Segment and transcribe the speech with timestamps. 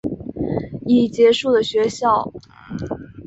[0.87, 2.33] 已结束的学校